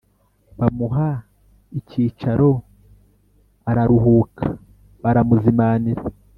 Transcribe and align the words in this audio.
Bamuha 0.59 1.09
icyicaro 1.79 2.49
araruhuka 3.69 4.45
baramuzimanira 5.03 6.03